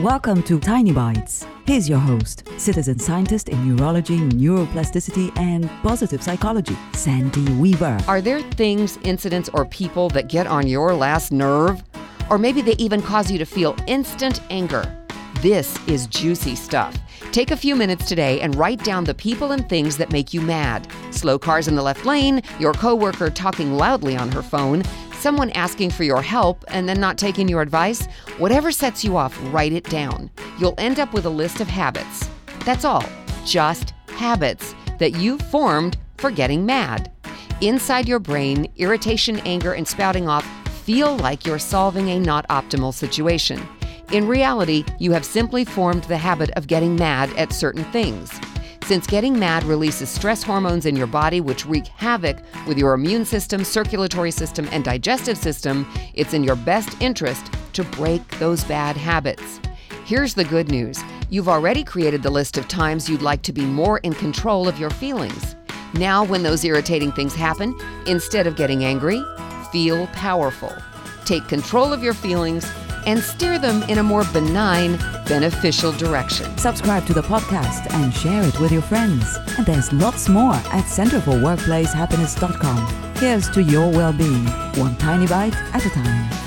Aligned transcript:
Welcome 0.00 0.42
to 0.44 0.58
Tiny 0.58 0.90
Bites. 0.90 1.46
Here's 1.66 1.88
your 1.88 2.00
host, 2.00 2.48
citizen 2.56 2.98
scientist 2.98 3.48
in 3.48 3.76
neurology, 3.76 4.18
neuroplasticity, 4.18 5.30
and 5.38 5.70
positive 5.84 6.20
psychology, 6.20 6.76
Sandy 6.94 7.44
Weaver. 7.52 8.00
Are 8.08 8.20
there 8.20 8.40
things, 8.40 8.98
incidents, 9.04 9.50
or 9.52 9.64
people 9.66 10.08
that 10.08 10.28
get 10.28 10.48
on 10.48 10.66
your 10.66 10.94
last 10.94 11.30
nerve? 11.30 11.80
Or 12.28 12.38
maybe 12.38 12.60
they 12.60 12.72
even 12.72 13.02
cause 13.02 13.30
you 13.30 13.38
to 13.38 13.44
feel 13.44 13.76
instant 13.86 14.40
anger? 14.50 14.84
This 15.42 15.78
is 15.86 16.08
juicy 16.08 16.56
stuff. 16.56 16.98
Take 17.30 17.52
a 17.52 17.56
few 17.56 17.76
minutes 17.76 18.08
today 18.08 18.40
and 18.40 18.56
write 18.56 18.82
down 18.82 19.04
the 19.04 19.14
people 19.14 19.52
and 19.52 19.68
things 19.68 19.96
that 19.98 20.10
make 20.10 20.34
you 20.34 20.40
mad. 20.40 20.88
Slow 21.12 21.38
cars 21.38 21.68
in 21.68 21.76
the 21.76 21.82
left 21.82 22.04
lane, 22.04 22.42
your 22.58 22.72
coworker 22.72 23.30
talking 23.30 23.74
loudly 23.74 24.16
on 24.16 24.32
her 24.32 24.42
phone, 24.42 24.82
someone 25.24 25.48
asking 25.52 25.88
for 25.88 26.04
your 26.04 26.20
help 26.20 26.66
and 26.68 26.86
then 26.86 27.00
not 27.00 27.16
taking 27.16 27.48
your 27.48 27.62
advice. 27.62 28.04
Whatever 28.36 28.70
sets 28.70 29.02
you 29.02 29.16
off, 29.16 29.34
write 29.44 29.72
it 29.72 29.84
down. 29.84 30.30
You'll 30.58 30.74
end 30.76 31.00
up 31.00 31.14
with 31.14 31.24
a 31.24 31.30
list 31.30 31.62
of 31.62 31.66
habits. 31.66 32.28
That's 32.66 32.84
all. 32.84 33.02
Just 33.46 33.94
habits 34.08 34.74
that 34.98 35.16
you've 35.16 35.40
formed 35.40 35.96
for 36.18 36.30
getting 36.30 36.66
mad. 36.66 37.10
Inside 37.62 38.06
your 38.06 38.18
brain, 38.18 38.70
irritation, 38.76 39.40
anger, 39.46 39.72
and 39.72 39.88
spouting 39.88 40.28
off 40.28 40.46
feel 40.82 41.16
like 41.16 41.46
you're 41.46 41.58
solving 41.58 42.10
a 42.10 42.20
not 42.20 42.46
optimal 42.48 42.92
situation. 42.92 43.66
In 44.12 44.28
reality, 44.28 44.84
you 44.98 45.12
have 45.12 45.24
simply 45.24 45.64
formed 45.64 46.04
the 46.04 46.18
habit 46.18 46.50
of 46.50 46.66
getting 46.66 46.96
mad 46.96 47.32
at 47.38 47.50
certain 47.54 47.84
things. 47.84 48.30
Since 48.86 49.06
getting 49.06 49.38
mad 49.38 49.64
releases 49.64 50.10
stress 50.10 50.42
hormones 50.42 50.84
in 50.84 50.94
your 50.94 51.06
body, 51.06 51.40
which 51.40 51.64
wreak 51.64 51.86
havoc 51.86 52.36
with 52.66 52.76
your 52.76 52.92
immune 52.92 53.24
system, 53.24 53.64
circulatory 53.64 54.30
system, 54.30 54.68
and 54.72 54.84
digestive 54.84 55.38
system, 55.38 55.90
it's 56.12 56.34
in 56.34 56.44
your 56.44 56.54
best 56.54 57.00
interest 57.00 57.50
to 57.72 57.82
break 57.82 58.28
those 58.38 58.62
bad 58.64 58.94
habits. 58.94 59.58
Here's 60.04 60.34
the 60.34 60.44
good 60.44 60.68
news 60.68 61.02
you've 61.30 61.48
already 61.48 61.82
created 61.82 62.22
the 62.22 62.30
list 62.30 62.58
of 62.58 62.68
times 62.68 63.08
you'd 63.08 63.22
like 63.22 63.40
to 63.42 63.54
be 63.54 63.64
more 63.64 63.98
in 64.00 64.12
control 64.12 64.68
of 64.68 64.78
your 64.78 64.90
feelings. 64.90 65.56
Now, 65.94 66.22
when 66.22 66.42
those 66.42 66.62
irritating 66.62 67.10
things 67.12 67.34
happen, 67.34 67.74
instead 68.06 68.46
of 68.46 68.54
getting 68.54 68.84
angry, 68.84 69.24
feel 69.72 70.08
powerful. 70.08 70.72
Take 71.24 71.48
control 71.48 71.90
of 71.90 72.02
your 72.02 72.12
feelings 72.12 72.70
and 73.06 73.20
steer 73.20 73.58
them 73.58 73.82
in 73.84 73.96
a 73.98 74.02
more 74.02 74.24
benign, 74.32 74.96
beneficial 75.26 75.92
direction. 75.92 76.58
Subscribe 76.58 77.06
to 77.06 77.14
the 77.14 77.22
podcast 77.22 77.90
and 77.94 78.12
share 78.12 78.42
it 78.42 78.58
with 78.60 78.72
your 78.72 78.82
friends. 78.82 79.38
And 79.56 79.64
there's 79.66 79.90
lots 79.92 80.28
more 80.28 80.54
at 80.54 80.84
centerforworkplacehappiness.com. 80.84 83.14
Here's 83.16 83.48
to 83.50 83.62
your 83.62 83.90
well 83.90 84.12
being, 84.12 84.44
one 84.76 84.96
tiny 84.96 85.26
bite 85.26 85.56
at 85.72 85.86
a 85.86 85.90
time. 85.90 86.43